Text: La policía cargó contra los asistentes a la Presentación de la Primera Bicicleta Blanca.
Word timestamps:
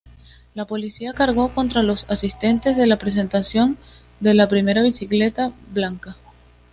La 0.55 0.65
policía 0.65 1.13
cargó 1.13 1.53
contra 1.53 1.83
los 1.83 2.09
asistentes 2.09 2.75
a 2.79 2.87
la 2.87 2.97
Presentación 2.97 3.77
de 4.19 4.33
la 4.33 4.47
Primera 4.47 4.81
Bicicleta 4.81 5.51
Blanca. 5.71 6.15